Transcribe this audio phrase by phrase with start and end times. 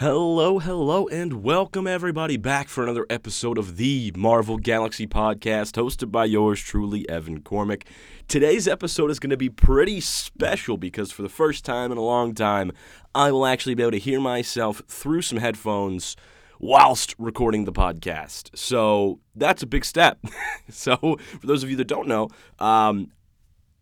[0.00, 6.12] Hello, hello, and welcome everybody back for another episode of the Marvel Galaxy podcast, hosted
[6.12, 7.82] by yours truly, Evan Cormick.
[8.28, 12.02] Today's episode is going to be pretty special because for the first time in a
[12.02, 12.70] long time,
[13.12, 16.14] I will actually be able to hear myself through some headphones
[16.60, 18.56] whilst recording the podcast.
[18.56, 20.20] So that's a big step.
[20.70, 22.28] so, for those of you that don't know,
[22.60, 23.10] um,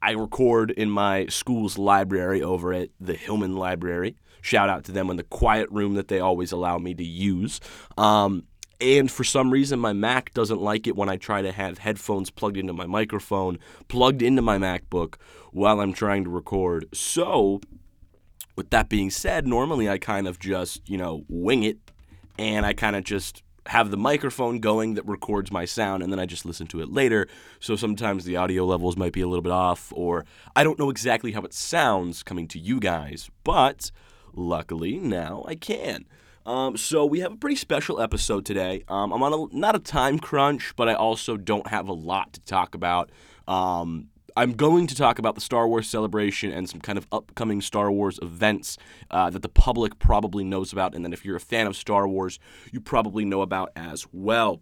[0.00, 4.16] I record in my school's library over at the Hillman Library.
[4.46, 7.58] Shout out to them in the quiet room that they always allow me to use.
[7.98, 8.44] Um,
[8.80, 12.30] and for some reason, my Mac doesn't like it when I try to have headphones
[12.30, 15.16] plugged into my microphone, plugged into my MacBook
[15.50, 16.86] while I'm trying to record.
[16.94, 17.60] So,
[18.54, 21.78] with that being said, normally I kind of just, you know, wing it
[22.38, 26.20] and I kind of just have the microphone going that records my sound and then
[26.20, 27.26] I just listen to it later.
[27.58, 30.24] So sometimes the audio levels might be a little bit off or
[30.54, 33.90] I don't know exactly how it sounds coming to you guys, but
[34.36, 36.04] luckily now I can.
[36.44, 38.84] Um, so we have a pretty special episode today.
[38.86, 42.32] Um, I'm on a, not a time crunch, but I also don't have a lot
[42.34, 43.10] to talk about.
[43.48, 47.62] Um, I'm going to talk about the Star Wars celebration and some kind of upcoming
[47.62, 48.76] Star Wars events
[49.10, 52.06] uh, that the public probably knows about, and then if you're a fan of Star
[52.06, 52.38] Wars,
[52.70, 54.60] you probably know about as well.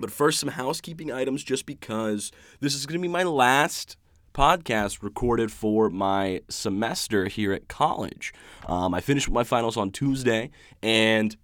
[0.00, 3.96] But first, some housekeeping items just because this is going to be my last
[4.38, 8.32] podcast recorded for my semester here at college.
[8.68, 10.50] Um, I finished my finals on Tuesday,
[10.80, 11.36] and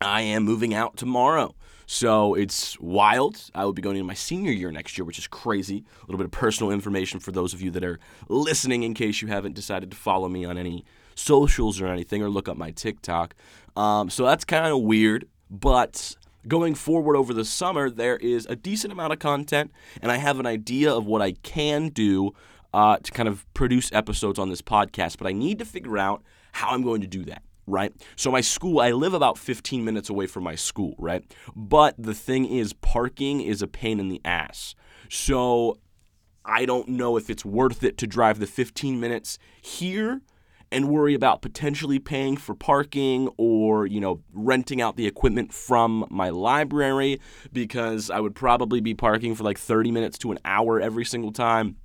[0.00, 1.54] I am moving out tomorrow.
[1.84, 3.50] So it's wild.
[3.54, 5.84] I will be going into my senior year next year, which is crazy.
[5.98, 9.20] A little bit of personal information for those of you that are listening in case
[9.20, 12.70] you haven't decided to follow me on any socials or anything or look up my
[12.70, 13.34] TikTok.
[13.76, 16.16] Um, so that's kind of weird, but
[16.48, 19.70] going forward over the summer, there is a decent amount of content,
[20.02, 22.32] and I have an idea of what I can do
[22.72, 26.22] uh, to kind of produce episodes on this podcast, but I need to figure out
[26.52, 27.92] how I'm going to do that right?
[28.16, 31.22] So my school, I live about 15 minutes away from my school, right?
[31.54, 34.74] But the thing is, parking is a pain in the ass.
[35.08, 35.78] So
[36.44, 40.20] I don't know if it's worth it to drive the 15 minutes here
[40.72, 46.06] and worry about potentially paying for parking or, you know, renting out the equipment from
[46.10, 47.20] my library
[47.52, 51.32] because I would probably be parking for like 30 minutes to an hour every single
[51.32, 51.76] time.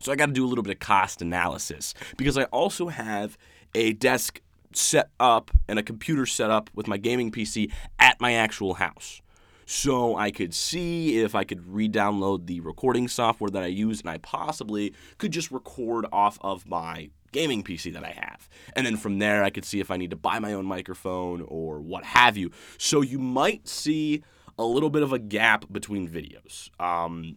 [0.00, 3.36] So I got to do a little bit of cost analysis because I also have
[3.74, 4.40] a desk
[4.72, 9.22] set up and a computer set up with my gaming PC at my actual house.
[9.66, 14.00] So I could see if I could re download the recording software that I use,
[14.00, 18.48] and I possibly could just record off of my gaming PC that I have.
[18.74, 21.42] And then from there, I could see if I need to buy my own microphone
[21.42, 22.50] or what have you.
[22.78, 24.22] So you might see
[24.56, 26.70] a little bit of a gap between videos.
[26.80, 27.36] Um,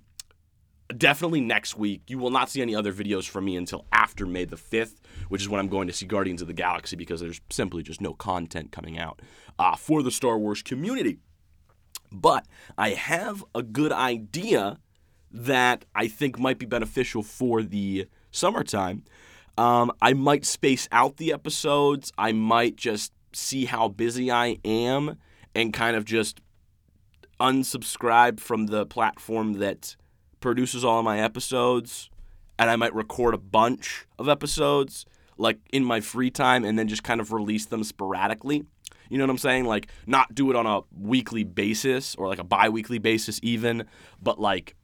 [0.96, 2.04] definitely next week.
[2.08, 5.00] You will not see any other videos from me until after May the 5th,
[5.30, 8.00] which is when I'm going to see Guardians of the Galaxy because there's simply just
[8.00, 9.22] no content coming out
[9.58, 11.18] uh, for the Star Wars community.
[12.12, 12.46] But
[12.78, 14.78] I have a good idea
[15.32, 19.04] that I think might be beneficial for the summertime.
[19.58, 22.12] Um, I might space out the episodes.
[22.18, 25.18] I might just see how busy I am
[25.56, 26.42] and kind of just
[27.40, 29.96] unsubscribe from the platform that
[30.40, 32.10] produces all my episodes,
[32.60, 35.06] and I might record a bunch of episodes
[35.38, 38.66] like in my free time and then just kind of release them sporadically.
[39.10, 39.66] You know what I'm saying?
[39.66, 43.86] Like not do it on a weekly basis or like a bi-weekly basis even,
[44.22, 44.76] but like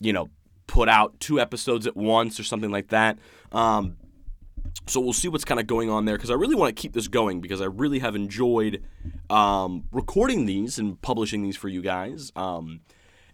[0.00, 0.28] you know,
[0.66, 3.18] put out two episodes at once or something like that.
[3.52, 3.96] Um,
[4.86, 6.92] so we'll see what's kind of going on there because I really want to keep
[6.92, 8.82] this going because I really have enjoyed
[9.30, 12.32] um, recording these and publishing these for you guys.
[12.36, 12.80] Um,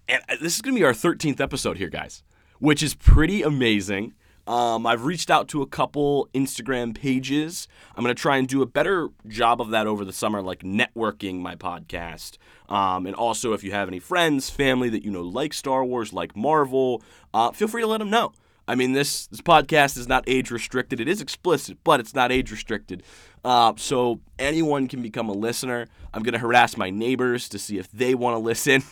[0.09, 2.23] and uh, this is going to be our 13th episode here, guys,
[2.59, 4.15] which is pretty amazing.
[4.51, 7.69] Um, I've reached out to a couple Instagram pages.
[7.95, 10.65] I'm going to try and do a better job of that over the summer, like
[10.65, 12.37] networking my podcast.
[12.69, 16.13] Um, and also, if you have any friends, family that you know like Star Wars,
[16.13, 17.01] like Marvel,
[17.33, 18.33] uh, feel free to let them know.
[18.67, 20.99] I mean, this this podcast is not age restricted.
[20.99, 23.05] It is explicit, but it's not age restricted.
[23.45, 25.87] Uh, so anyone can become a listener.
[26.13, 28.83] I'm gonna harass my neighbors to see if they want to listen,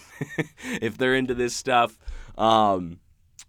[0.80, 1.98] if they're into this stuff.
[2.36, 3.00] Um,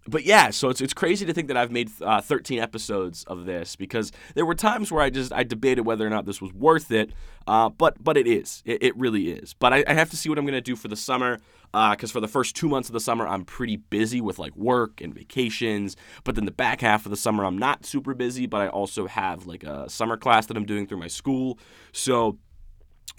[0.06, 3.44] but yeah, so it's it's crazy to think that I've made uh, 13 episodes of
[3.44, 6.52] this because there were times where I just I debated whether or not this was
[6.52, 7.10] worth it.
[7.46, 9.54] Uh, but but it is, it, it really is.
[9.54, 11.38] But I, I, have to see what I'm gonna do for the summer
[11.72, 14.54] because uh, for the first two months of the summer I'm pretty busy with like
[14.56, 15.96] work and vacations.
[16.24, 19.06] But then the back half of the summer I'm not super busy, but I also
[19.06, 21.58] have like a summer class that I'm doing through my school.
[21.92, 22.38] So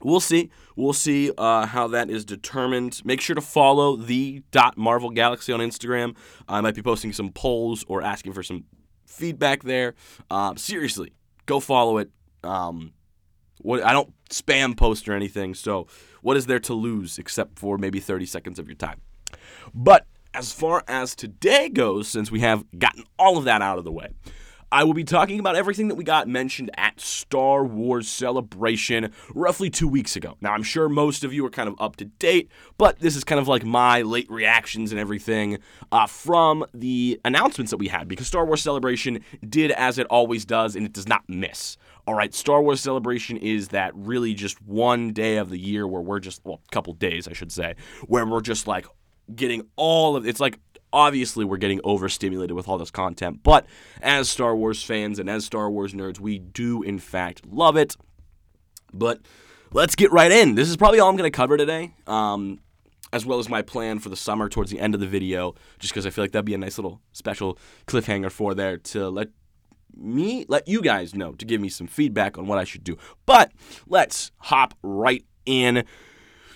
[0.03, 0.49] we'll see.
[0.75, 3.01] We'll see uh, how that is determined.
[3.05, 6.15] Make sure to follow the dot Marvel Galaxy on Instagram.
[6.47, 8.65] I might be posting some polls or asking for some
[9.05, 9.95] feedback there.
[10.29, 11.13] Uh, seriously,
[11.45, 12.09] go follow it.
[12.43, 12.93] Um,
[13.59, 15.87] What I don't spam post or anything, so
[16.21, 19.01] what is there to lose except for maybe 30 seconds of your time?
[19.73, 23.83] But as far as today goes, since we have gotten all of that out of
[23.83, 24.09] the way,
[24.73, 29.69] I will be talking about everything that we got mentioned at Star Wars Celebration roughly
[29.69, 30.37] two weeks ago.
[30.39, 33.25] Now, I'm sure most of you are kind of up to date, but this is
[33.25, 35.59] kind of like my late reactions and everything
[35.91, 40.45] uh, from the announcements that we had because Star Wars Celebration did as it always
[40.45, 41.75] does and it does not miss.
[42.07, 46.01] All right, Star Wars Celebration is that really just one day of the year where
[46.01, 47.75] we're just, well, a couple days, I should say,
[48.07, 48.87] where we're just like
[49.35, 50.59] getting all of it's like
[50.93, 53.65] obviously we're getting overstimulated with all this content, but
[54.01, 57.95] as Star Wars fans and as Star Wars nerds, we do in fact love it.
[58.93, 59.21] But
[59.71, 60.55] let's get right in.
[60.55, 62.59] This is probably all I'm going to cover today, um,
[63.13, 65.93] as well as my plan for the summer towards the end of the video, just
[65.93, 67.57] because I feel like that'd be a nice little special
[67.87, 69.29] cliffhanger for there to let
[69.95, 72.97] me, let you guys know, to give me some feedback on what I should do.
[73.25, 73.51] But
[73.87, 75.85] let's hop right in.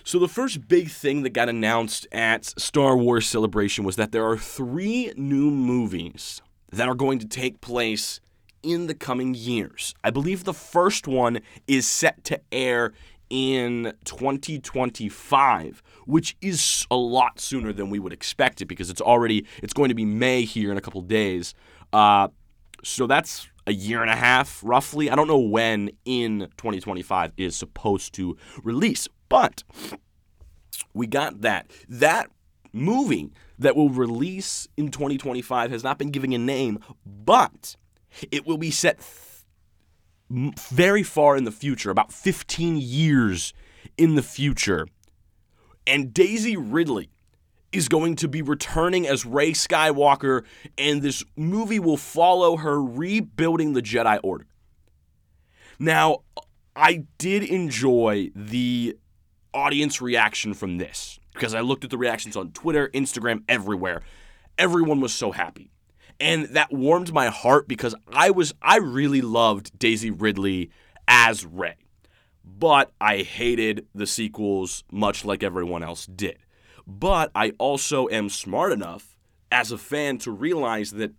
[0.08, 4.24] So, the first big thing that got announced at Star Wars Celebration was that there
[4.24, 8.22] are three new movies that are going to take place
[8.62, 9.96] in the coming years.
[10.04, 12.94] I believe the first one is set to air
[13.32, 19.44] in 2025 which is a lot sooner than we would expect it because it's already
[19.64, 21.56] it's going to be may here in a couple days.
[21.92, 22.28] Uh,
[22.84, 25.10] so that's a year and a half roughly.
[25.10, 29.64] I don't know when in 2025 is supposed to release but
[30.94, 31.70] we got that.
[31.90, 32.32] That
[32.72, 37.76] movie that will release in 2025 has not been given a name, but
[38.32, 39.00] it will be set
[40.32, 43.54] th- very far in the future, about 15 years
[43.98, 44.88] in the future.
[45.86, 47.10] And Daisy Ridley
[47.74, 50.46] is going to be returning as Rey Skywalker,
[50.78, 54.48] and this movie will follow her rebuilding the Jedi Order.
[55.78, 56.20] Now,
[56.74, 58.98] I did enjoy the
[59.56, 64.02] audience reaction from this because I looked at the reactions on Twitter, Instagram, everywhere.
[64.58, 65.72] Everyone was so happy.
[66.20, 70.70] And that warmed my heart because I was I really loved Daisy Ridley
[71.08, 71.76] as Rey.
[72.44, 76.38] But I hated the sequels much like everyone else did.
[76.86, 79.16] But I also am smart enough
[79.52, 81.14] as a fan to realize that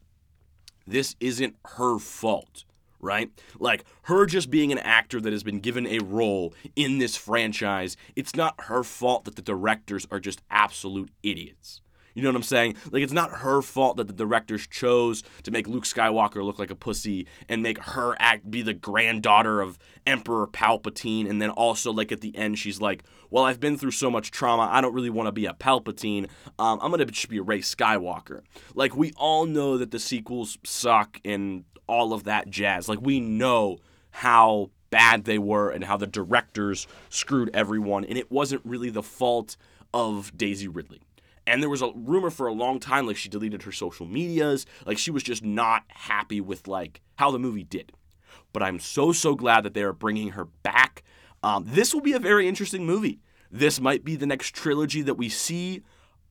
[0.87, 2.65] this isn't her fault
[3.07, 3.31] right?
[3.59, 7.97] Like her just being an actor that has been given a role in this franchise,
[8.15, 11.81] it's not her fault that the directors are just absolute idiots.
[12.17, 12.77] You know what I'm saying?
[12.91, 16.71] Like it's not her fault that the directors chose to make Luke Skywalker look like
[16.71, 21.93] a pussy and make her act be the granddaughter of Emperor Palpatine and then also
[21.93, 24.67] like at the end she's like, "Well, I've been through so much trauma.
[24.73, 26.31] I don't really want to be a Palpatine.
[26.59, 28.41] Um, I'm going to just be a Rey Skywalker."
[28.75, 32.89] Like we all know that the sequels suck and all of that jazz.
[32.89, 33.79] Like we know
[34.11, 39.03] how bad they were and how the directors screwed everyone, and it wasn't really the
[39.03, 39.57] fault
[39.93, 41.01] of Daisy Ridley.
[41.47, 44.67] And there was a rumor for a long time like she deleted her social medias,
[44.85, 47.93] like she was just not happy with like how the movie did.
[48.53, 51.05] But I'm so so glad that they are bringing her back.
[51.43, 53.21] Um, this will be a very interesting movie.
[53.51, 55.83] This might be the next trilogy that we see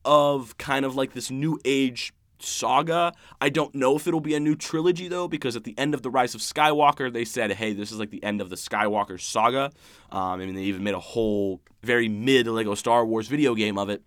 [0.04, 3.12] of kind of like this new age saga.
[3.40, 6.02] I don't know if it'll be a new trilogy though, because at the end of
[6.02, 9.20] the Rise of Skywalker, they said, "Hey, this is like the end of the Skywalker
[9.20, 9.72] saga."
[10.10, 13.78] Um, I mean, they even made a whole very mid Lego Star Wars video game
[13.78, 14.02] of it.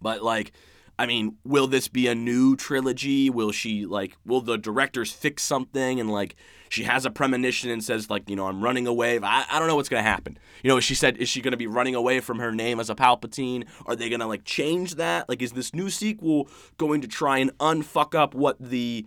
[0.00, 0.52] But like,
[0.98, 3.30] I mean, will this be a new trilogy?
[3.30, 6.34] Will she like will the directors fix something and like
[6.68, 9.20] she has a premonition and says like, you know, I'm running away.
[9.22, 10.38] I, I don't know what's going to happen.
[10.62, 12.90] You know, she said is she going to be running away from her name as
[12.90, 13.66] a Palpatine?
[13.86, 15.28] Are they going to like change that?
[15.28, 19.06] Like is this new sequel going to try and unfuck up what the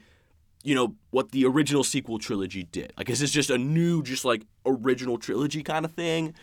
[0.64, 2.94] you know what the original sequel trilogy did?
[2.98, 6.36] Like is this just a new just like original trilogy kind of thing?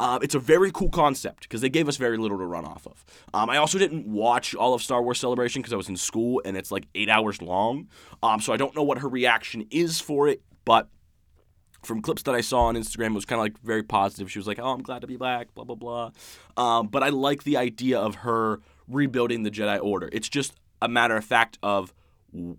[0.00, 2.86] Uh, it's a very cool concept because they gave us very little to run off
[2.86, 3.04] of.
[3.34, 6.40] Um, I also didn't watch all of Star Wars Celebration because I was in school
[6.44, 7.88] and it's like eight hours long.
[8.22, 10.88] Um, so I don't know what her reaction is for it, but
[11.82, 14.30] from clips that I saw on Instagram, it was kind of like very positive.
[14.30, 16.10] She was like, "Oh, I'm glad to be back," blah blah blah.
[16.56, 20.08] Um, but I like the idea of her rebuilding the Jedi Order.
[20.12, 21.92] It's just a matter of fact of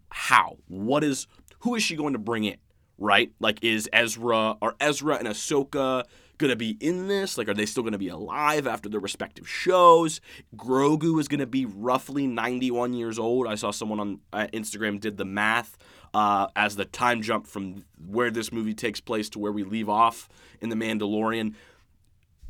[0.09, 1.27] how, what is,
[1.59, 2.57] who is she going to bring in,
[2.97, 3.31] right?
[3.39, 6.05] Like, is Ezra or Ezra and Ahsoka
[6.39, 7.37] going to be in this?
[7.37, 10.19] Like, are they still going to be alive after their respective shows?
[10.55, 13.45] Grogu is going to be roughly 91 years old.
[13.47, 15.77] I saw someone on uh, Instagram did the math
[16.13, 19.89] uh, as the time jump from where this movie takes place to where we leave
[19.89, 20.27] off
[20.59, 21.53] in The Mandalorian.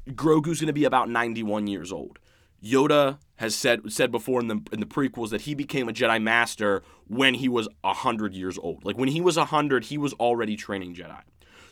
[0.07, 2.19] Grogu's going to be about 91 years old.
[2.63, 6.21] Yoda has said said before in the in the prequels that he became a Jedi
[6.21, 8.83] Master when he was hundred years old.
[8.83, 11.21] Like when he was hundred, he was already training Jedi.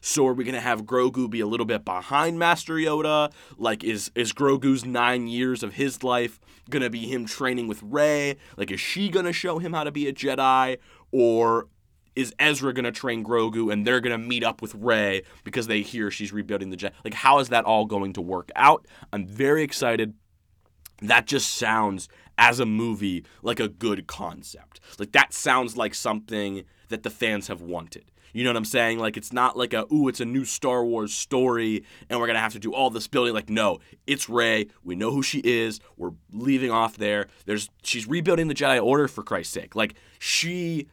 [0.01, 3.31] So are we gonna have Grogu be a little bit behind Master Yoda?
[3.57, 6.39] Like, is is Grogu's nine years of his life
[6.69, 8.37] gonna be him training with Rey?
[8.57, 10.77] Like, is she gonna show him how to be a Jedi,
[11.11, 11.67] or
[12.15, 16.09] is Ezra gonna train Grogu and they're gonna meet up with Rey because they hear
[16.09, 16.91] she's rebuilding the Jedi?
[17.03, 18.87] Like, how is that all going to work out?
[19.13, 20.13] I'm very excited.
[21.01, 24.79] That just sounds as a movie like a good concept.
[24.99, 28.11] Like that sounds like something that the fans have wanted.
[28.37, 28.99] You know what I'm saying?
[28.99, 32.37] Like it's not like a ooh, it's a new Star Wars story and we're gonna
[32.37, 33.33] have to do all this building.
[33.33, 34.67] Like no, it's Rey.
[34.83, 35.79] We know who she is.
[35.97, 37.29] We're leaving off there.
[37.47, 39.75] There's she's rebuilding the Jedi Order for Christ's sake.
[39.75, 40.87] Like she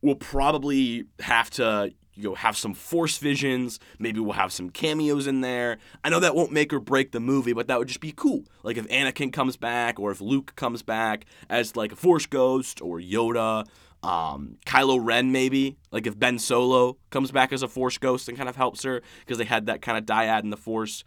[0.00, 5.26] will probably have to you know have some force visions maybe we'll have some cameos
[5.26, 8.00] in there i know that won't make or break the movie but that would just
[8.00, 11.96] be cool like if anakin comes back or if luke comes back as like a
[11.96, 13.64] force ghost or yoda
[14.02, 18.36] um, Kylo Ren maybe like if Ben Solo comes back as a Force ghost and
[18.36, 21.04] kind of helps her because they had that kind of dyad in the Force.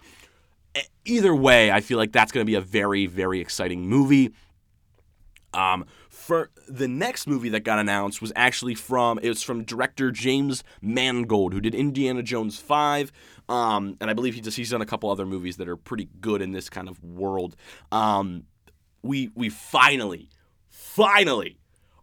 [1.05, 4.33] Either way, I feel like that's going to be a very very exciting movie.
[5.53, 10.11] Um, for the next movie that got announced was actually from it was from director
[10.11, 13.11] James Mangold who did Indiana Jones 5
[13.47, 16.09] um, and I believe he just he's done a couple other movies that are pretty
[16.19, 17.55] good in this kind of world
[17.91, 18.45] um,
[19.03, 20.29] we we finally
[20.69, 21.57] finally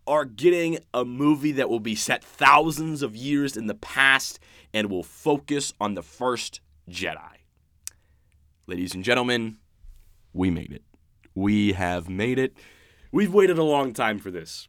[0.06, 4.38] are getting a movie that will be set thousands of years in the past
[4.74, 7.16] and will focus on the first Jedi
[8.66, 9.58] ladies and gentlemen
[10.32, 10.82] we made it
[11.34, 12.54] we have made it
[13.14, 14.68] We've waited a long time for this.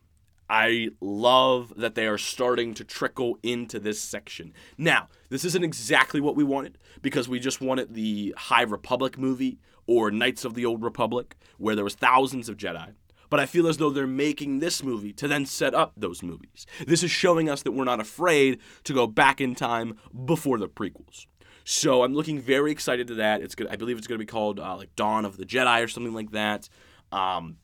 [0.50, 4.52] I love that they are starting to trickle into this section.
[4.78, 9.60] Now, this isn't exactly what we wanted because we just wanted the High Republic movie
[9.88, 12.96] or Knights of the Old Republic where there was thousands of Jedi.
[13.34, 16.68] But I feel as though they're making this movie to then set up those movies.
[16.86, 20.70] This is showing us that we're not afraid to go back in time before the
[20.70, 21.26] prequels.
[21.64, 23.42] So I'm looking very excited to that.
[23.42, 23.66] It's good.
[23.70, 26.14] I believe it's going to be called uh, like Dawn of the Jedi or something
[26.14, 26.70] like that.
[27.12, 27.58] Um,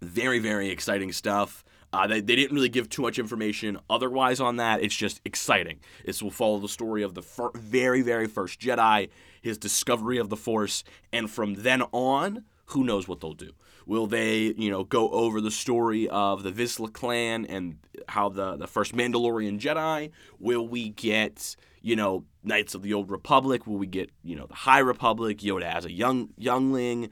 [0.00, 1.66] very, very exciting stuff.
[1.92, 4.82] Uh, they, they didn't really give too much information otherwise on that.
[4.82, 5.80] It's just exciting.
[6.06, 9.10] This will follow the story of the fir- very, very first Jedi,
[9.42, 13.52] his discovery of the Force, and from then on, who knows what they'll do.
[13.88, 18.56] Will they, you know, go over the story of the Vizsla clan and how the,
[18.56, 20.10] the first Mandalorian Jedi?
[20.38, 23.66] Will we get, you know, Knights of the Old Republic?
[23.66, 27.10] Will we get, you know, the High Republic, Yoda as a young youngling?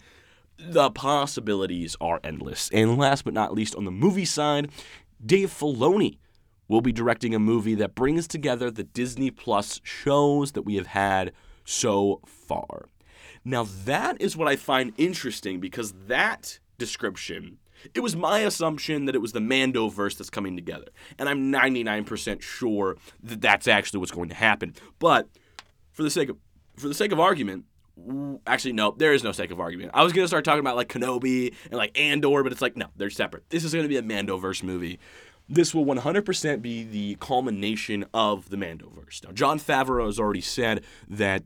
[0.58, 2.70] the possibilities are endless.
[2.72, 4.70] And last but not least, on the movie side,
[5.24, 6.18] Dave Filoni
[6.68, 10.88] will be directing a movie that brings together the Disney Plus shows that we have
[10.88, 11.32] had
[11.64, 12.88] so far.
[13.44, 17.58] Now, that is what I find interesting because that description,
[17.94, 20.86] it was my assumption that it was the Mando verse that's coming together.
[21.18, 24.74] And I'm 99% sure that that's actually what's going to happen.
[24.98, 25.28] But
[25.92, 26.36] for the sake of
[26.76, 27.64] for the sake of argument,
[28.46, 29.90] Actually, no, there is no sake of argument.
[29.94, 32.88] I was gonna start talking about like Kenobi and like Andor, but it's like no,
[32.94, 33.48] they're separate.
[33.48, 34.98] This is gonna be a Mando verse movie.
[35.48, 39.22] This will 100% be the culmination of the Mando verse.
[39.24, 41.44] Now, Jon Favreau has already said that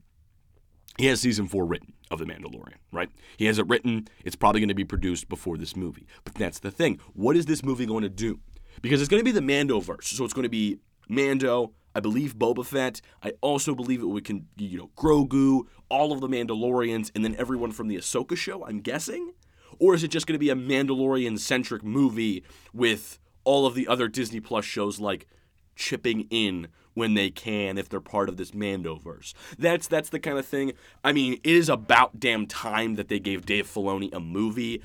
[0.98, 3.08] he has season four written of The Mandalorian, right?
[3.36, 4.08] He has it written.
[4.24, 6.06] It's probably going to be produced before this movie.
[6.24, 6.98] But that's the thing.
[7.14, 8.40] What is this movie going to do?
[8.82, 10.04] Because it's going to be the Mandoverse.
[10.04, 13.00] So it's going to be Mando, I believe Boba Fett.
[13.22, 17.72] I also believe it can, you know, Grogu, all of the Mandalorians, and then everyone
[17.72, 18.64] from the Ahsoka show.
[18.64, 19.32] I'm guessing,
[19.78, 23.88] or is it just going to be a Mandalorian centric movie with all of the
[23.88, 25.26] other Disney Plus shows like
[25.74, 29.34] chipping in when they can if they're part of this Mandoverse?
[29.58, 30.72] That's that's the kind of thing.
[31.04, 34.82] I mean, it is about damn time that they gave Dave Filoni a movie.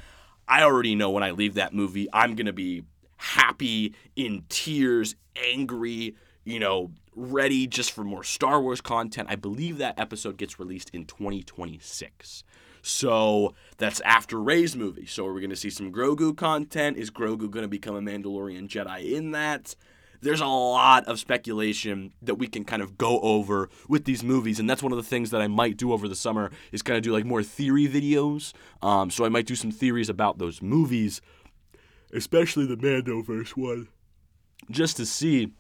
[0.48, 2.84] I already know when I leave that movie, I'm gonna be
[3.18, 5.16] happy, in tears,
[5.52, 9.28] angry, you know, ready just for more Star Wars content.
[9.32, 12.44] I believe that episode gets released in 2026.
[12.82, 15.08] So that's after Rey's movie.
[15.08, 16.98] So are we going to see some Grogu content?
[16.98, 19.76] Is Grogu going to become a Mandalorian Jedi in that?
[20.22, 24.60] There's a lot of speculation that we can kind of go over with these movies,
[24.60, 26.98] and that's one of the things that I might do over the summer is kind
[26.98, 28.54] of do like more theory videos.
[28.82, 31.22] Um, so I might do some theories about those movies,
[32.14, 33.88] especially the Mandoverse one,
[34.70, 35.52] just to see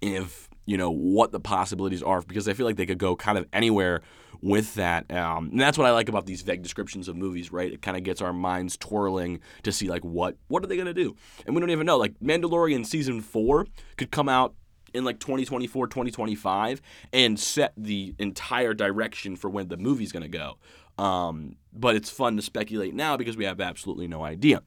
[0.00, 3.38] if you know what the possibilities are because I feel like they could go kind
[3.38, 4.02] of anywhere
[4.44, 5.10] with that.
[5.10, 7.72] Um, and that's what I like about these vague descriptions of movies, right?
[7.72, 10.92] It kind of gets our minds twirling to see like what what are they gonna
[10.92, 11.96] do, and we don't even know.
[11.96, 14.54] Like Mandalorian season four could come out
[14.92, 16.82] in like 2024 2025
[17.12, 20.56] and set the entire direction for when the movie's going to go
[21.02, 24.62] um, but it's fun to speculate now because we have absolutely no idea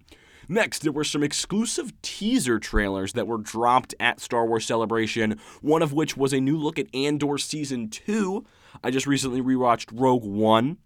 [0.50, 5.82] Next, there were some exclusive teaser trailers that were dropped at Star Wars Celebration, one
[5.82, 8.46] of which was a new look at Andor Season 2.
[8.84, 10.78] I just recently rewatched Rogue One,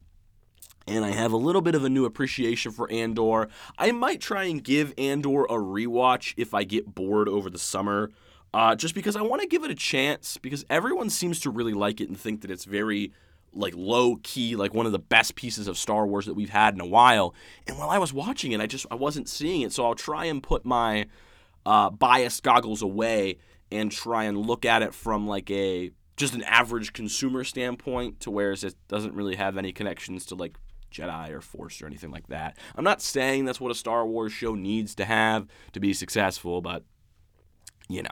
[0.87, 3.47] and I have a little bit of a new appreciation for Andor.
[3.77, 8.11] I might try and give Andor a rewatch if I get bored over the summer.
[8.53, 11.73] Uh, just because I want to give it a chance, because everyone seems to really
[11.73, 13.13] like it and think that it's very
[13.53, 16.73] like low key, like one of the best pieces of Star Wars that we've had
[16.73, 17.33] in a while.
[17.67, 19.71] And while I was watching it, I just I wasn't seeing it.
[19.71, 21.05] So I'll try and put my
[21.65, 23.37] uh, biased goggles away
[23.71, 28.31] and try and look at it from like a just an average consumer standpoint, to
[28.31, 30.57] whereas it doesn't really have any connections to like
[30.91, 32.57] Jedi or Force or anything like that.
[32.75, 36.61] I'm not saying that's what a Star Wars show needs to have to be successful,
[36.61, 36.83] but
[37.89, 38.09] you know.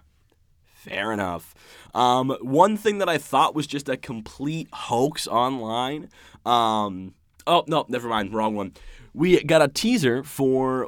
[0.74, 1.54] Fair enough.
[1.94, 6.08] Um, one thing that I thought was just a complete hoax online.
[6.46, 8.34] Um, oh, no, never mind.
[8.34, 8.72] Wrong one.
[9.14, 10.88] We got a teaser for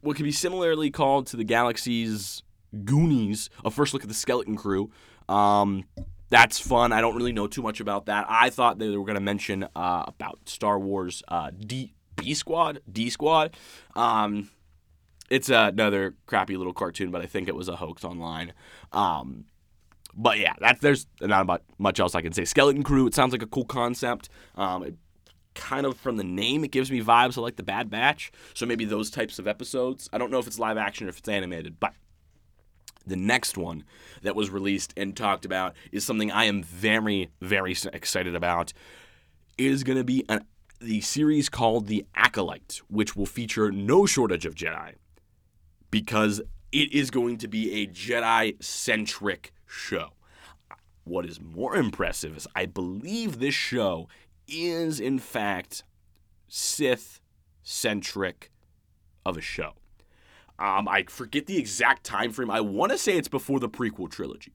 [0.00, 2.42] what could be similarly called to the Galaxy's
[2.84, 4.90] Goonies, a first look at the Skeleton Crew.
[5.28, 5.84] Um,
[6.30, 6.92] that's fun.
[6.92, 8.26] I don't really know too much about that.
[8.28, 12.80] I thought they were going to mention uh, about Star Wars uh, D B Squad,
[12.90, 13.56] D Squad.
[13.94, 14.50] Um,
[15.30, 18.52] it's another crappy little cartoon, but I think it was a hoax online.
[18.92, 19.44] Um,
[20.14, 22.44] but yeah, that's there's not much else I can say.
[22.44, 23.06] Skeleton Crew.
[23.06, 24.28] It sounds like a cool concept.
[24.56, 24.94] Um, it,
[25.54, 28.30] kind of from the name, it gives me vibes of like the Bad Batch.
[28.54, 30.08] So maybe those types of episodes.
[30.12, 31.94] I don't know if it's live action or if it's animated, but
[33.08, 33.84] the next one
[34.22, 38.72] that was released and talked about is something I am very, very excited about.
[39.56, 40.44] It is going to be an,
[40.80, 44.94] the series called The Acolyte, which will feature no shortage of Jedi
[45.90, 50.10] because it is going to be a Jedi centric show.
[51.04, 54.08] What is more impressive is I believe this show
[54.46, 55.82] is, in fact,
[56.46, 57.20] Sith
[57.62, 58.50] centric
[59.24, 59.77] of a show.
[60.58, 62.50] Um, I forget the exact time frame.
[62.50, 64.52] I want to say it's before the prequel trilogy.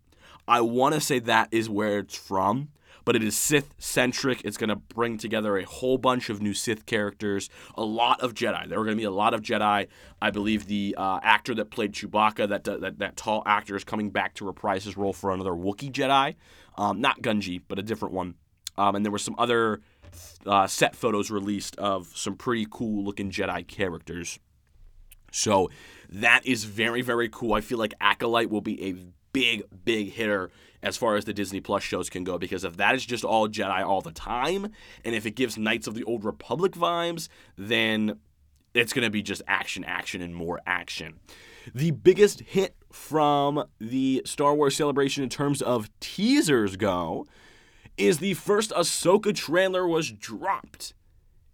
[0.48, 2.70] I want to say that is where it's from
[3.06, 4.42] but it is Sith centric.
[4.44, 8.34] It's going to bring together a whole bunch of new Sith characters, a lot of
[8.34, 8.68] Jedi.
[8.68, 9.88] There are going to be a lot of Jedi.
[10.22, 14.10] I believe the uh, actor that played Chewbacca, that, that that tall actor, is coming
[14.10, 16.36] back to reprise his role for another Wookiee Jedi,
[16.78, 18.36] um, not Gungi, but a different one.
[18.78, 19.82] Um, and there were some other
[20.46, 24.40] uh, set photos released of some pretty cool looking Jedi characters.
[25.34, 25.70] So
[26.10, 27.54] that is very, very cool.
[27.54, 28.96] I feel like Acolyte will be a
[29.34, 30.52] big, big hitter
[30.84, 32.38] as far as the Disney Plus shows can go.
[32.38, 34.68] Because if that is just all Jedi all the time,
[35.04, 38.20] and if it gives Knights of the Old Republic vibes, then
[38.74, 41.20] it's going to be just action, action, and more action.
[41.74, 47.26] The biggest hit from the Star Wars celebration in terms of teasers go
[47.98, 50.94] is the first Ahsoka trailer was dropped.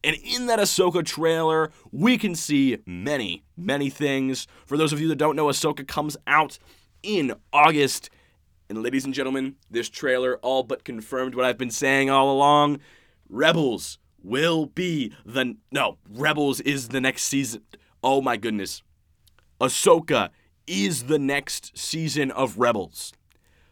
[0.03, 4.47] And in that Ahsoka trailer, we can see many, many things.
[4.65, 6.57] For those of you that don't know, Ahsoka comes out
[7.03, 8.09] in August.
[8.69, 12.79] And ladies and gentlemen, this trailer all but confirmed what I've been saying all along.
[13.27, 17.63] Rebels will be the no, Rebels is the next season.
[18.03, 18.83] Oh my goodness.
[19.59, 20.29] Ahsoka
[20.67, 23.12] is the next season of Rebels.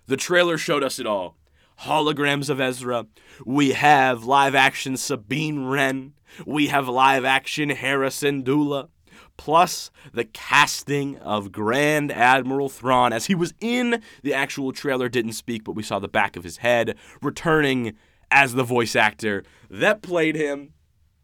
[0.08, 1.38] The trailer showed us it all.
[1.82, 3.06] Holograms of Ezra.
[3.46, 6.14] We have live action Sabine Wren.
[6.46, 8.90] We have live action Hera Syndulla
[9.38, 15.34] plus the casting of Grand Admiral Thrawn, as he was in the actual trailer, didn't
[15.34, 17.96] speak, but we saw the back of his head, returning
[18.30, 20.74] as the voice actor that played him.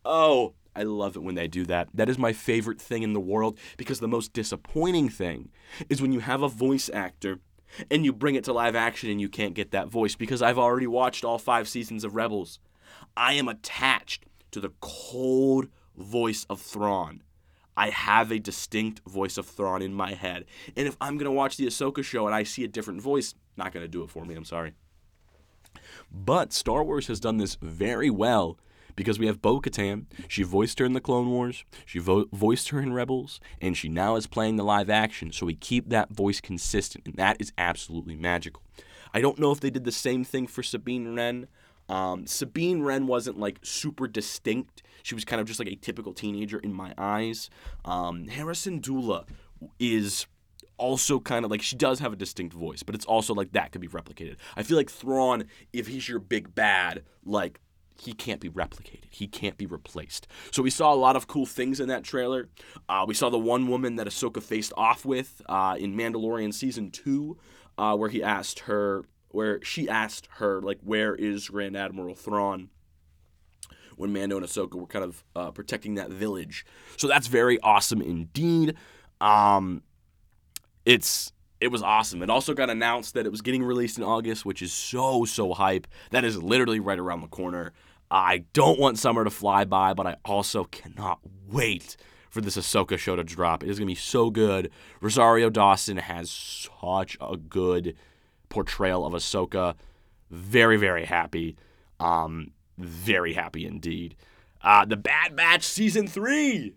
[0.06, 1.90] Oh, I love it when they do that.
[1.94, 5.50] That is my favorite thing in the world because the most disappointing thing
[5.90, 7.40] is when you have a voice actor
[7.92, 10.60] and you bring it to live action and you can't get that voice because I've
[10.60, 12.60] already watched all five seasons of Rebels.
[13.16, 17.22] I am attached to the cold voice of Thrawn.
[17.76, 20.46] I have a distinct voice of Thrawn in my head.
[20.76, 23.34] And if I'm going to watch the Ahsoka show and I see a different voice,
[23.58, 24.36] not going to do it for me.
[24.36, 24.74] I'm sorry.
[26.12, 28.60] But Star Wars has done this very well
[28.96, 30.06] because we have Bo Katan.
[30.28, 33.90] She voiced her in the Clone Wars, she vo- voiced her in Rebels, and she
[33.90, 35.32] now is playing the live action.
[35.32, 38.62] So we keep that voice consistent, and that is absolutely magical.
[39.14, 41.48] I don't know if they did the same thing for Sabine Wren.
[41.90, 44.84] Um, Sabine Wren wasn't like super distinct.
[45.04, 47.50] She was kind of just like a typical teenager in my eyes.
[47.86, 49.26] Um, Hera Syndulla
[49.80, 50.28] is
[50.78, 53.72] also kind of like she does have a distinct voice, but it's also like that
[53.72, 54.38] could be replicated.
[54.56, 57.60] I feel like Thrawn, if he's your big bad, like
[58.00, 59.06] he can't be replicated.
[59.10, 60.28] He can't be replaced.
[60.52, 62.50] So we saw a lot of cool things in that trailer.
[62.90, 66.92] Uh, we saw the one woman that Ahsoka faced off with uh, in Mandalorian season
[66.92, 67.38] two,
[67.78, 72.70] uh, where he asked her where she asked her like where is Grand Admiral Thrawn
[73.96, 76.66] when Mando and Ahsoka were kind of uh, protecting that village.
[76.98, 78.76] So that's very awesome indeed.
[79.20, 79.82] Um,
[80.86, 82.22] it's it was awesome.
[82.22, 85.54] It also got announced that it was getting released in August, which is so so
[85.54, 85.88] hype.
[86.12, 87.74] That is literally right around the corner.
[88.12, 91.98] I don't want summer to fly by, but I also cannot wait
[92.30, 93.64] for this Ahsoka show to drop.
[93.64, 94.70] It is gonna be so good.
[95.02, 97.96] Rosario Dawson has such a good
[98.54, 99.76] portrayal of Ahsoka.
[100.30, 101.58] Very very happy.
[102.00, 104.16] Um, very happy indeed.
[104.62, 106.76] Uh, the Bad Batch season three.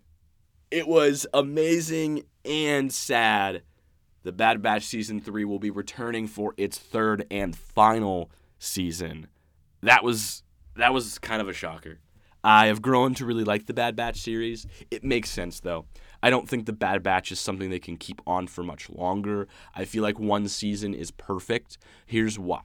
[0.69, 3.61] It was amazing and sad.
[4.23, 9.27] The Bad Batch season three will be returning for its third and final season.
[9.81, 10.43] That was
[10.75, 11.99] that was kind of a shocker.
[12.43, 14.65] I have grown to really like the Bad Batch series.
[14.91, 15.85] It makes sense though.
[16.21, 19.47] I don't think the Bad Batch is something they can keep on for much longer.
[19.75, 21.77] I feel like one season is perfect.
[22.05, 22.61] Here's why,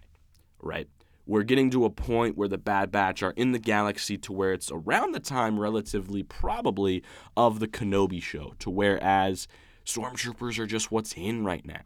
[0.61, 0.89] right?
[1.27, 4.53] we're getting to a point where the Bad Batch are in the galaxy to where
[4.53, 7.03] it's around the time, relatively probably,
[7.37, 9.47] of the Kenobi show, to whereas
[9.85, 11.83] Stormtroopers are just what's in right now.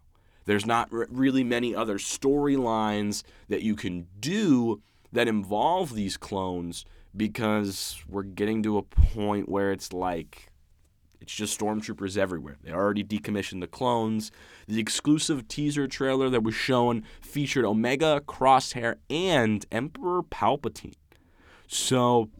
[0.47, 6.85] There's not r- really many other storylines that you can do that involve these clones
[7.17, 10.51] because we're getting to a point where it's like
[11.27, 12.57] it's just stormtroopers everywhere.
[12.63, 14.31] They already decommissioned the clones.
[14.69, 20.95] The exclusive teaser trailer that was shown featured Omega, Crosshair, and Emperor Palpatine.
[21.67, 22.31] So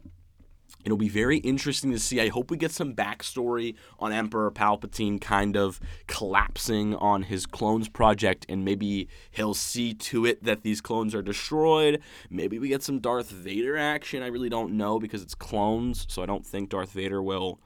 [0.85, 2.21] it'll be very interesting to see.
[2.21, 7.89] I hope we get some backstory on Emperor Palpatine kind of collapsing on his clones
[7.89, 12.01] project, and maybe he'll see to it that these clones are destroyed.
[12.29, 14.23] Maybe we get some Darth Vader action.
[14.23, 17.59] I really don't know because it's clones, so I don't think Darth Vader will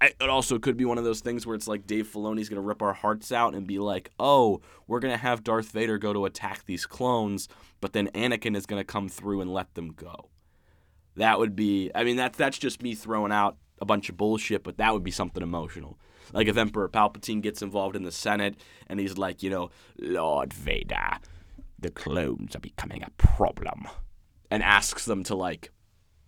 [0.00, 2.66] it also could be one of those things where it's like Dave Filoni's going to
[2.66, 6.12] rip our hearts out and be like, oh, we're going to have Darth Vader go
[6.12, 7.48] to attack these clones,
[7.80, 10.30] but then Anakin is going to come through and let them go.
[11.16, 14.62] That would be, I mean, that's, that's just me throwing out a bunch of bullshit,
[14.62, 15.98] but that would be something emotional.
[16.32, 20.54] Like if Emperor Palpatine gets involved in the Senate and he's like, you know, Lord
[20.54, 21.18] Vader,
[21.78, 23.88] the clones are becoming a problem,
[24.50, 25.70] and asks them to, like,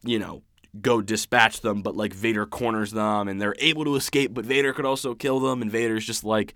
[0.05, 0.43] you know,
[0.81, 4.73] go dispatch them, but like Vader corners them and they're able to escape, but Vader
[4.73, 6.55] could also kill them, and Vader's just like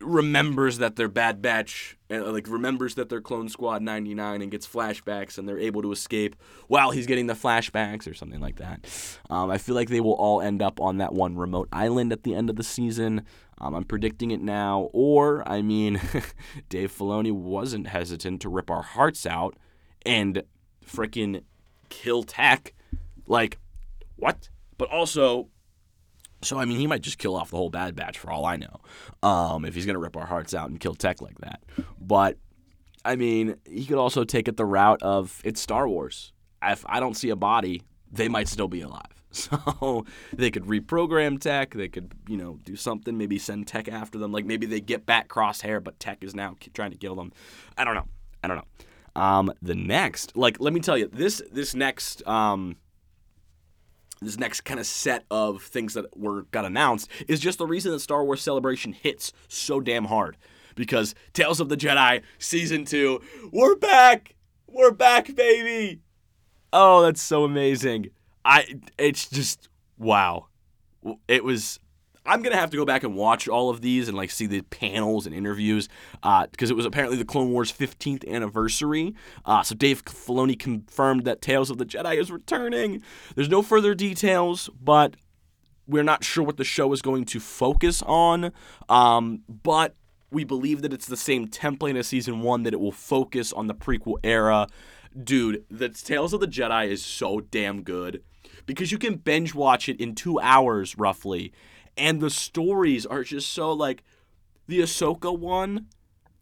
[0.00, 4.66] remembers that they're Bad Batch, and like remembers that they're Clone Squad 99 and gets
[4.66, 6.36] flashbacks, and they're able to escape
[6.68, 8.86] while he's getting the flashbacks or something like that.
[9.28, 12.22] Um, I feel like they will all end up on that one remote island at
[12.22, 13.22] the end of the season.
[13.58, 16.00] Um, I'm predicting it now, or I mean,
[16.68, 19.56] Dave Filoni wasn't hesitant to rip our hearts out
[20.06, 20.42] and
[20.86, 21.42] freaking
[21.90, 22.72] kill Tech
[23.30, 23.58] like,
[24.16, 24.50] what?
[24.76, 25.48] But also,
[26.42, 28.56] so I mean, he might just kill off the whole Bad Batch for all I
[28.56, 28.80] know,
[29.22, 31.62] um, if he's gonna rip our hearts out and kill Tech like that.
[31.98, 32.36] But
[33.04, 36.32] I mean, he could also take it the route of it's Star Wars.
[36.62, 39.04] If I don't see a body, they might still be alive.
[39.32, 41.72] So they could reprogram Tech.
[41.72, 43.16] They could, you know, do something.
[43.16, 44.32] Maybe send Tech after them.
[44.32, 47.32] Like maybe they get back Crosshair, but Tech is now trying to kill them.
[47.78, 48.08] I don't know.
[48.42, 48.64] I don't know.
[49.14, 52.76] Um, the next, like, let me tell you, this this next um,
[54.22, 57.92] this next kind of set of things that were got announced is just the reason
[57.92, 60.36] that Star Wars Celebration hits so damn hard.
[60.74, 66.00] Because Tales of the Jedi season two, we're back, we're back, baby.
[66.72, 68.10] Oh, that's so amazing.
[68.44, 70.46] I it's just wow.
[71.26, 71.80] It was
[72.26, 74.62] I'm gonna have to go back and watch all of these and like see the
[74.62, 75.88] panels and interviews
[76.22, 79.14] because uh, it was apparently the Clone Wars 15th anniversary.
[79.44, 83.02] Uh, so Dave Filoni confirmed that Tales of the Jedi is returning.
[83.34, 85.16] There's no further details, but
[85.86, 88.52] we're not sure what the show is going to focus on.
[88.88, 89.96] Um, but
[90.30, 93.66] we believe that it's the same template as season one, that it will focus on
[93.66, 94.68] the prequel era.
[95.24, 98.22] Dude, the Tales of the Jedi is so damn good
[98.66, 101.52] because you can binge watch it in two hours roughly
[101.96, 104.02] and the stories are just so like
[104.66, 105.86] the Ahsoka one,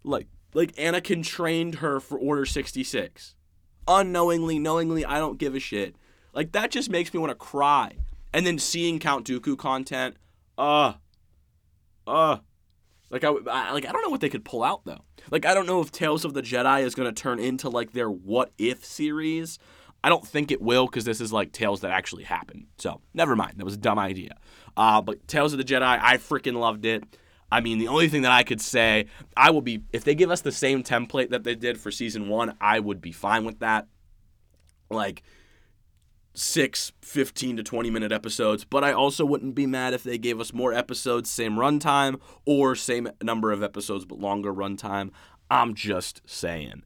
[0.05, 3.35] like like Anakin trained her for Order 66.
[3.87, 5.97] Unknowingly, knowingly, I don't give a shit.
[6.33, 7.97] Like that just makes me want to cry.
[8.33, 10.17] And then seeing Count Dooku content,
[10.57, 10.95] uh
[12.07, 12.39] uh
[13.11, 15.05] like I, I like I don't know what they could pull out though.
[15.31, 17.93] Like I don't know if Tales of the Jedi is going to turn into like
[17.93, 19.59] their what if series.
[20.09, 22.65] I don't think it will because this is like tales that actually happened.
[22.79, 23.59] So never mind.
[23.59, 24.39] That was a dumb idea.
[24.75, 27.05] Uh, but Tales of the Jedi, I freaking loved it.
[27.53, 29.05] I mean, the only thing that I could say,
[29.37, 32.31] I will be, if they give us the same template that they did for season
[32.31, 33.87] one, I would be fine with that.
[34.89, 35.23] Like,
[36.33, 40.41] six 15 to 20 minute episodes, but I also wouldn't be mad if they gave
[40.41, 45.11] us more episodes, same runtime, or same number of episodes but longer runtime.
[45.51, 46.85] I'm just saying.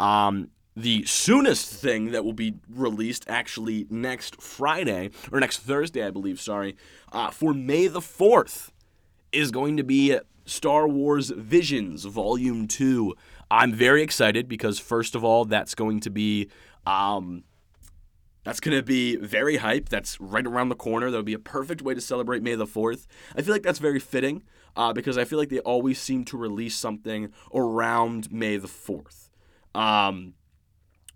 [0.00, 6.10] Um, the soonest thing that will be released actually next Friday or next Thursday, I
[6.10, 6.40] believe.
[6.40, 6.76] Sorry,
[7.12, 8.72] uh, for May the fourth
[9.32, 13.14] is going to be Star Wars Visions Volume Two.
[13.50, 16.50] I'm very excited because first of all, that's going to be.
[16.86, 17.44] Um,
[18.44, 19.88] that's going to be very hype.
[19.88, 21.10] That's right around the corner.
[21.10, 23.06] That would be a perfect way to celebrate May the 4th.
[23.34, 24.42] I feel like that's very fitting
[24.76, 29.30] uh, because I feel like they always seem to release something around May the 4th.
[29.74, 30.34] Um,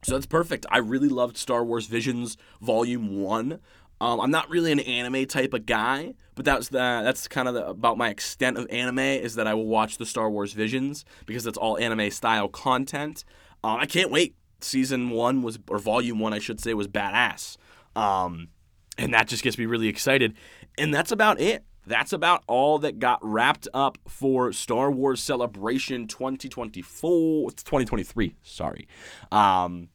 [0.03, 0.67] so that's perfect.
[0.71, 3.61] I really loved Star Wars Visions Volume One.
[4.01, 7.55] Um, I'm not really an anime type of guy, but that's the that's kind of
[7.55, 11.05] the, about my extent of anime is that I will watch the Star Wars Visions
[11.27, 13.25] because that's all anime style content.
[13.65, 14.37] Um, I can't wait.
[14.61, 17.57] Season one was or Volume One, I should say, was badass,
[17.95, 18.49] um,
[18.97, 20.35] and that just gets me really excited.
[20.77, 21.65] And that's about it.
[21.89, 27.51] That's about all that got wrapped up for Star Wars Celebration 2024.
[27.51, 28.87] 2023, sorry.
[29.33, 29.89] Um,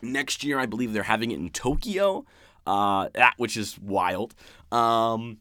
[0.00, 2.24] next year, I believe they're having it in Tokyo,
[2.66, 4.34] uh, which is wild.
[4.72, 5.38] Um,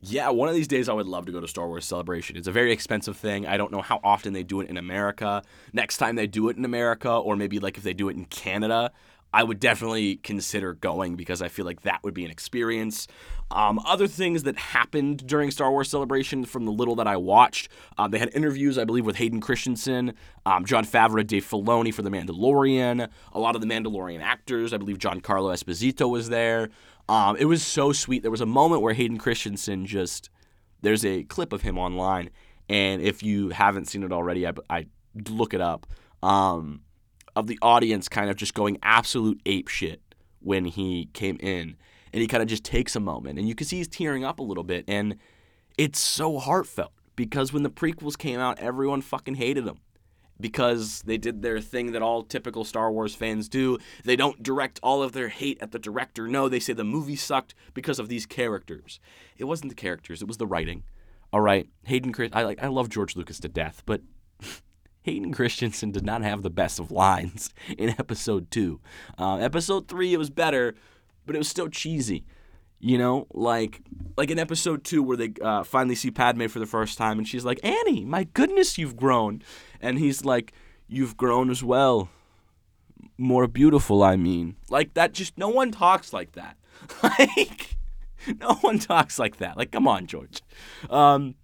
[0.00, 2.38] yeah, one of these days I would love to go to Star Wars Celebration.
[2.38, 3.46] It's a very expensive thing.
[3.46, 5.42] I don't know how often they do it in America.
[5.74, 8.24] Next time they do it in America, or maybe like if they do it in
[8.24, 8.92] Canada,
[9.32, 13.06] I would definitely consider going because I feel like that would be an experience.
[13.50, 17.70] Um, other things that happened during Star Wars Celebration from the little that I watched,
[17.96, 20.14] um, they had interviews, I believe, with Hayden Christensen,
[20.46, 24.72] um, Jon Favreau, Dave Filoni for The Mandalorian, a lot of the Mandalorian actors.
[24.72, 26.68] I believe Giancarlo Esposito was there.
[27.08, 28.22] Um, it was so sweet.
[28.22, 30.30] There was a moment where Hayden Christensen just,
[30.82, 32.30] there's a clip of him online,
[32.68, 34.86] and if you haven't seen it already, I, I
[35.28, 35.86] look it up.
[36.22, 36.82] Um,
[37.38, 40.02] of the audience kind of just going absolute ape shit
[40.40, 41.76] when he came in.
[42.12, 43.38] And he kind of just takes a moment.
[43.38, 44.84] And you can see he's tearing up a little bit.
[44.88, 45.16] And
[45.76, 49.78] it's so heartfelt because when the prequels came out, everyone fucking hated them
[50.40, 53.78] because they did their thing that all typical Star Wars fans do.
[54.04, 56.28] They don't direct all of their hate at the director.
[56.28, 59.00] No, they say the movie sucked because of these characters.
[59.36, 60.84] It wasn't the characters, it was the writing.
[61.32, 64.00] All right, Hayden Chris I like I love George Lucas to death, but
[65.08, 68.78] Hayden Christensen did not have the best of lines in episode two.
[69.18, 70.74] Uh, episode three, it was better,
[71.24, 72.26] but it was still cheesy.
[72.78, 73.80] You know, like
[74.18, 77.26] like in episode two where they uh, finally see Padme for the first time, and
[77.26, 79.42] she's like, "Annie, my goodness, you've grown,"
[79.80, 80.52] and he's like,
[80.86, 82.10] "You've grown as well,
[83.16, 85.12] more beautiful." I mean, like that.
[85.12, 86.56] Just no one talks like that.
[87.02, 87.76] like,
[88.40, 89.56] no one talks like that.
[89.56, 90.42] Like, come on, George.
[90.90, 91.34] Um,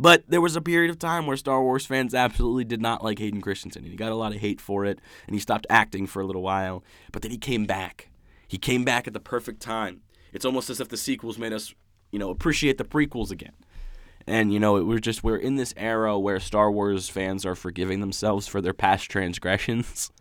[0.00, 3.18] but there was a period of time where Star Wars fans absolutely did not like
[3.18, 3.82] Hayden Christensen.
[3.82, 6.26] And He got a lot of hate for it, and he stopped acting for a
[6.26, 6.82] little while.
[7.12, 8.08] But then he came back.
[8.48, 10.00] He came back at the perfect time.
[10.32, 11.74] It's almost as if the sequels made us,
[12.10, 13.52] you know, appreciate the prequels again.
[14.26, 18.00] And you know, we're just we're in this era where Star Wars fans are forgiving
[18.00, 20.10] themselves for their past transgressions.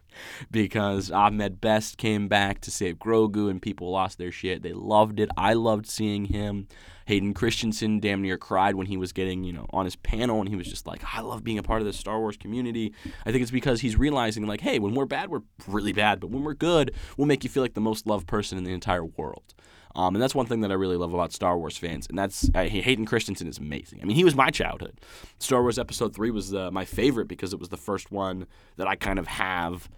[0.51, 4.63] because Ahmed Best came back to save Grogu and people lost their shit.
[4.63, 5.29] They loved it.
[5.37, 6.67] I loved seeing him.
[7.05, 10.47] Hayden Christensen damn near cried when he was getting, you know, on his panel and
[10.47, 12.93] he was just like, I love being a part of the Star Wars community.
[13.25, 16.29] I think it's because he's realizing like, hey, when we're bad, we're really bad, but
[16.29, 19.05] when we're good, we'll make you feel like the most loved person in the entire
[19.05, 19.55] world.
[19.99, 22.49] Um, and that's one thing that I really love about Star Wars fans, and that's
[22.55, 23.99] uh, Hayden Christensen is amazing.
[24.01, 24.97] I mean, he was my childhood.
[25.39, 28.87] Star Wars Episode Three was uh, my favorite because it was the first one that
[28.87, 29.89] I kind of have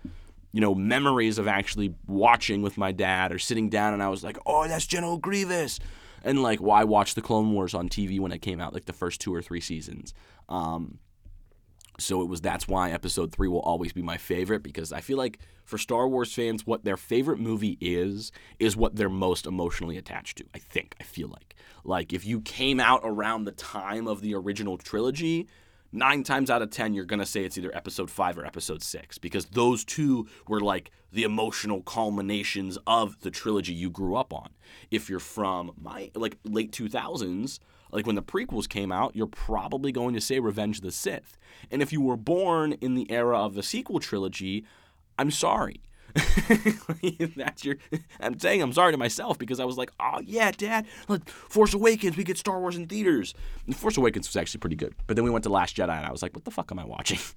[0.53, 4.21] you know, memories of actually watching with my dad or sitting down and I was
[4.21, 5.79] like, oh, that's General Grievous.
[6.23, 8.91] And like, why watch the Clone Wars on TV when it came out, like the
[8.91, 10.13] first two or three seasons?
[10.49, 10.97] Um,
[12.01, 15.17] so it was that's why episode three will always be my favorite because I feel
[15.17, 19.97] like for Star Wars fans, what their favorite movie is, is what they're most emotionally
[19.97, 20.45] attached to.
[20.53, 21.55] I think, I feel like.
[21.83, 25.47] Like, if you came out around the time of the original trilogy,
[25.91, 28.83] nine times out of ten, you're going to say it's either episode five or episode
[28.83, 34.33] six because those two were like the emotional culminations of the trilogy you grew up
[34.33, 34.49] on.
[34.89, 37.59] If you're from my like late 2000s,
[37.91, 41.37] like when the prequels came out, you're probably going to say Revenge of the Sith.
[41.69, 44.65] And if you were born in the era of the sequel trilogy,
[45.17, 45.81] I'm sorry.
[47.37, 47.77] That's your.
[48.19, 51.73] I'm saying I'm sorry to myself because I was like, oh yeah, Dad, like Force
[51.73, 53.33] Awakens, we get Star Wars in theaters.
[53.65, 56.05] And Force Awakens was actually pretty good, but then we went to Last Jedi, and
[56.05, 57.19] I was like, what the fuck am I watching?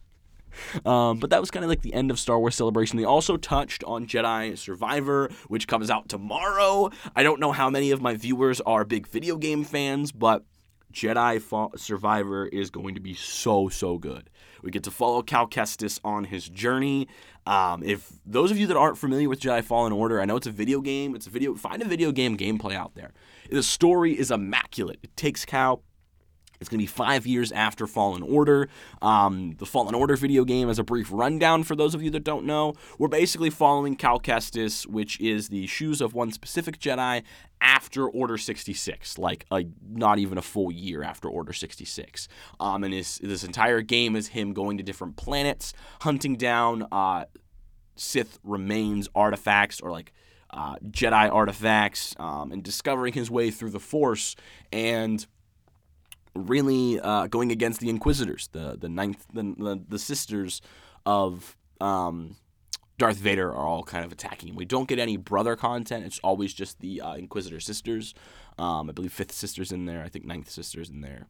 [0.84, 2.98] Um, but that was kind of like the end of Star Wars Celebration.
[2.98, 6.90] They also touched on Jedi Survivor, which comes out tomorrow.
[7.14, 10.44] I don't know how many of my viewers are big video game fans, but
[10.92, 11.42] Jedi
[11.78, 14.30] Survivor is going to be so, so good.
[14.62, 17.08] We get to follow Cal Kestis on his journey.
[17.46, 20.46] Um, if those of you that aren't familiar with Jedi Fallen Order, I know it's
[20.46, 21.14] a video game.
[21.14, 21.54] It's a video.
[21.54, 23.12] Find a video game gameplay out there.
[23.50, 25.00] The story is immaculate.
[25.02, 25.82] It takes Cal
[26.60, 28.68] It's going to be five years after Fallen Order.
[29.02, 32.24] Um, the Fallen Order video game, as a brief rundown for those of you that
[32.24, 37.22] don't know, we're basically following Cal Kestis, which is the shoes of one specific Jedi
[37.60, 42.28] after Order 66, like a, not even a full year after Order 66.
[42.60, 47.24] Um, and his, this entire game is him going to different planets, hunting down uh,
[47.96, 50.12] Sith remains, artifacts, or like
[50.50, 54.36] uh, Jedi artifacts, um, and discovering his way through the Force.
[54.72, 55.26] And
[56.34, 60.60] really uh, going against the Inquisitors, the the ninth, the the, the sisters
[61.06, 62.36] of um,
[62.98, 64.54] Darth Vader are all kind of attacking.
[64.54, 66.04] We don't get any brother content.
[66.04, 68.14] It's always just the uh, Inquisitor sisters.
[68.58, 70.02] Um, I believe fifth sister's in there.
[70.02, 71.26] I think ninth sister's in there.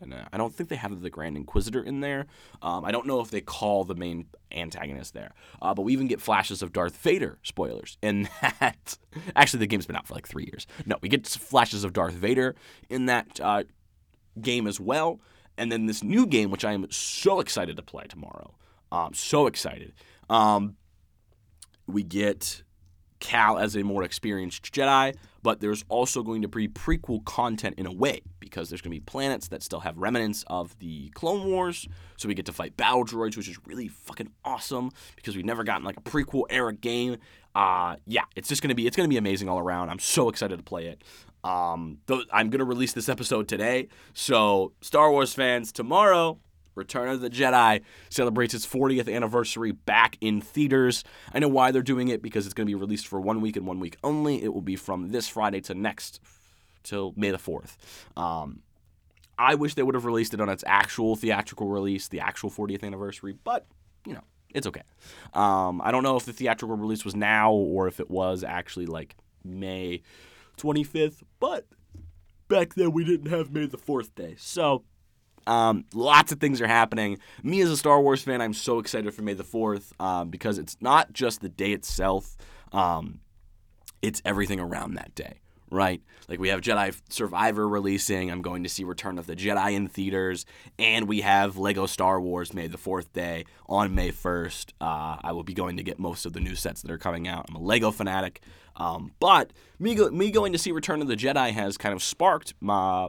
[0.00, 2.26] And uh, I don't think they have the Grand Inquisitor in there.
[2.62, 5.32] Um, I don't know if they call the main antagonist there.
[5.60, 8.28] Uh, but we even get flashes of Darth Vader, spoilers, in
[8.60, 8.96] that.
[9.34, 10.66] Actually, the game's been out for like three years.
[10.86, 12.54] No, we get flashes of Darth Vader
[12.88, 13.64] in that uh,
[14.42, 15.20] game as well.
[15.56, 18.54] And then this new game, which I am so excited to play tomorrow.
[18.92, 19.92] Um, so excited.
[20.30, 20.76] Um,
[21.86, 22.62] we get
[23.20, 27.86] Cal as a more experienced Jedi, but there's also going to be prequel content in
[27.86, 31.50] a way because there's going to be planets that still have remnants of the Clone
[31.50, 31.88] Wars.
[32.16, 35.64] So we get to fight battle droids, which is really fucking awesome because we've never
[35.64, 37.16] gotten like a prequel era game.
[37.58, 39.90] Uh, yeah, it's just gonna be it's gonna be amazing all around.
[39.90, 41.02] I'm so excited to play it.
[41.42, 46.38] Um, th- I'm gonna release this episode today, so Star Wars fans, tomorrow,
[46.76, 51.02] Return of the Jedi celebrates its 40th anniversary back in theaters.
[51.34, 53.66] I know why they're doing it because it's gonna be released for one week and
[53.66, 54.44] one week only.
[54.44, 56.20] It will be from this Friday to next,
[56.84, 57.76] till May the 4th.
[58.16, 58.60] Um,
[59.36, 62.84] I wish they would have released it on its actual theatrical release, the actual 40th
[62.84, 63.66] anniversary, but
[64.06, 64.22] you know,
[64.54, 64.82] it's okay.
[65.34, 68.86] Um, I don't know if the theatrical release was now or if it was actually
[68.86, 70.02] like May
[70.56, 71.66] 25th, but
[72.48, 74.34] back then we didn't have May the 4th day.
[74.38, 74.84] So,
[75.46, 77.18] um, lots of things are happening.
[77.42, 80.58] Me as a Star Wars fan, I'm so excited for May the 4th um, because
[80.58, 82.36] it's not just the day itself,
[82.72, 83.20] um,
[84.02, 86.02] it's everything around that day right?
[86.28, 88.30] Like we have Jedi Survivor releasing.
[88.30, 90.44] I'm going to see Return of the Jedi in theaters,
[90.78, 94.72] and we have Lego Star Wars May the Fourth Day on May 1st.
[94.80, 97.26] Uh, I will be going to get most of the new sets that are coming
[97.26, 97.46] out.
[97.48, 98.42] I'm a Lego fanatic,
[98.76, 102.02] um, but me go- me going to see Return of the Jedi has kind of
[102.02, 103.08] sparked my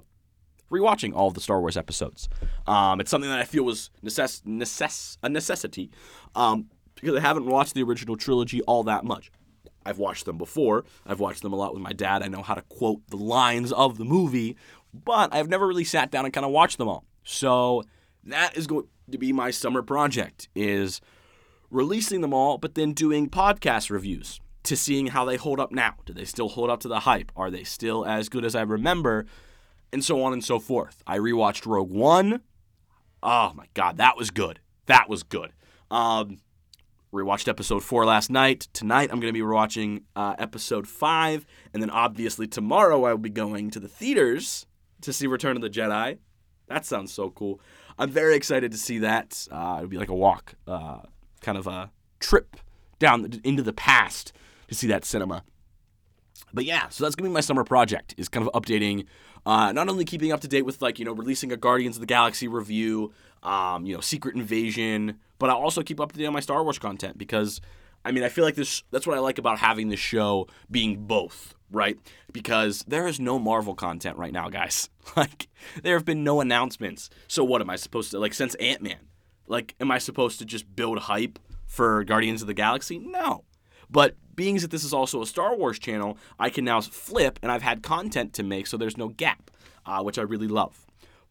[0.72, 2.30] rewatching all of the Star Wars episodes.
[2.68, 5.90] Um, it's something that I feel was necess- necess- a necessity
[6.36, 9.32] um, because I haven't watched the original trilogy all that much.
[9.90, 10.86] I've watched them before.
[11.06, 12.22] I've watched them a lot with my dad.
[12.22, 14.56] I know how to quote the lines of the movie,
[14.94, 17.06] but I've never really sat down and kind of watched them all.
[17.24, 17.84] So
[18.24, 21.02] that is going to be my summer project is
[21.72, 25.96] releasing them all, but then doing podcast reviews to seeing how they hold up now.
[26.06, 27.32] Do they still hold up to the hype?
[27.36, 29.26] Are they still as good as I remember?
[29.92, 31.02] And so on and so forth.
[31.08, 32.42] I rewatched Rogue One.
[33.24, 34.60] Oh my god, that was good.
[34.86, 35.52] That was good.
[35.90, 36.38] Um,
[37.14, 38.68] rewatched episode four last night.
[38.74, 43.18] Tonight I'm going to be rewatching uh, episode five, and then obviously tomorrow I will
[43.18, 44.68] be going to the theaters
[45.02, 46.20] to see Return of the Jedi.
[46.68, 47.60] That sounds so cool.
[47.98, 49.48] I'm very excited to see that.
[49.52, 51.00] Uh, it'll be like a walk, uh,
[51.42, 52.58] kind of a trip
[53.00, 54.32] down into the past
[54.68, 55.44] to see that cinema.
[56.54, 58.14] But yeah, so that's gonna be my summer project.
[58.18, 59.06] Is kind of updating,
[59.46, 62.02] uh, not only keeping up to date with like you know releasing a Guardians of
[62.02, 63.12] the Galaxy review,
[63.44, 66.64] um, you know Secret Invasion, but I also keep up to date on my Star
[66.64, 67.60] Wars content because
[68.06, 71.08] I mean I feel like this that's what I like about having this show being
[71.08, 71.98] both, right?
[72.32, 74.90] Because there is no Marvel content right now, guys.
[75.16, 75.48] Like
[75.82, 77.10] there have been no announcements.
[77.28, 79.08] So what am I supposed to like since Ant Man?
[79.48, 83.00] Like am I supposed to just build hype for Guardians of the Galaxy?
[83.00, 83.44] No.
[83.90, 87.52] But being that this is also a Star Wars channel, I can now flip and
[87.52, 89.50] I've had content to make, so there's no gap,
[89.86, 90.86] uh, which I really love.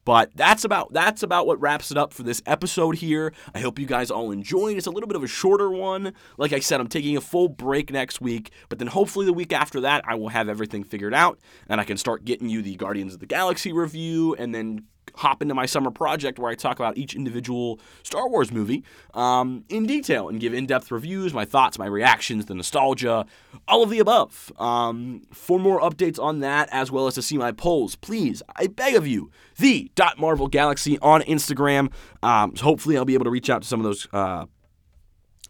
[0.09, 3.35] But that's about that's about what wraps it up for this episode here.
[3.55, 4.79] I hope you guys all enjoyed.
[4.79, 6.15] It's a little bit of a shorter one.
[6.39, 9.53] Like I said, I'm taking a full break next week, but then hopefully the week
[9.53, 12.75] after that I will have everything figured out and I can start getting you the
[12.77, 16.79] Guardians of the Galaxy review and then hop into my summer project where I talk
[16.79, 21.45] about each individual Star Wars movie um, in detail and give in depth reviews, my
[21.45, 23.27] thoughts, my reactions, the nostalgia,
[23.67, 24.53] all of the above.
[24.59, 28.67] Um, for more updates on that, as well as to see my polls, please, I
[28.67, 31.93] beg of you, the dot Marvel Galaxy on Instagram.
[32.23, 34.09] Um, so hopefully, I'll be able to reach out to some of those.
[34.13, 34.47] Uh,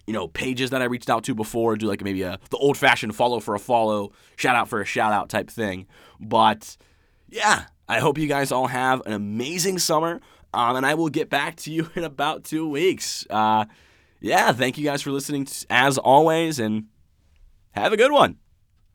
[0.06, 2.78] you know, pages that I reached out to before, do like maybe a the old
[2.78, 5.86] fashioned follow for a follow, shout out for a shout out type thing.
[6.18, 6.78] But
[7.28, 10.20] yeah, I hope you guys all have an amazing summer.
[10.54, 13.26] Um, and I will get back to you in about two weeks.
[13.28, 13.66] Uh,
[14.20, 16.86] yeah, thank you guys for listening t- as always, and
[17.72, 18.36] have a good one.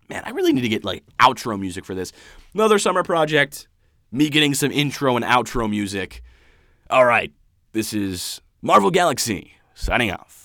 [0.09, 2.11] Man, I really need to get like outro music for this.
[2.53, 3.67] Another summer project.
[4.11, 6.21] me getting some intro and outro music.
[6.89, 7.31] All right,
[7.71, 10.42] this is Marvel Galaxy signing off.